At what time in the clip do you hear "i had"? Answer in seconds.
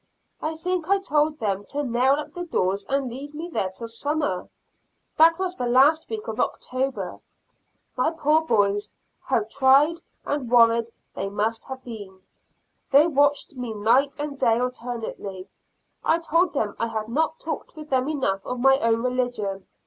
16.79-17.07